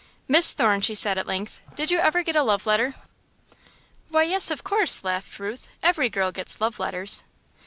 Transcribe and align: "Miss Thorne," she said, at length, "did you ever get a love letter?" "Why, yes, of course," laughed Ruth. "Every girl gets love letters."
"Miss 0.27 0.51
Thorne," 0.53 0.81
she 0.81 0.95
said, 0.95 1.19
at 1.19 1.27
length, 1.27 1.61
"did 1.75 1.91
you 1.91 1.99
ever 1.99 2.23
get 2.23 2.35
a 2.35 2.41
love 2.41 2.65
letter?" 2.65 2.95
"Why, 4.09 4.23
yes, 4.23 4.49
of 4.49 4.63
course," 4.63 5.03
laughed 5.03 5.37
Ruth. 5.37 5.69
"Every 5.83 6.09
girl 6.09 6.31
gets 6.31 6.59
love 6.59 6.79
letters." 6.79 7.23